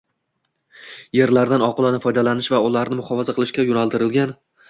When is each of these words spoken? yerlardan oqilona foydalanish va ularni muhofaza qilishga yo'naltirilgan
yerlardan 1.17 1.65
oqilona 1.67 2.01
foydalanish 2.07 2.49
va 2.55 2.63
ularni 2.69 2.99
muhofaza 3.01 3.37
qilishga 3.41 3.67
yo'naltirilgan 3.71 4.37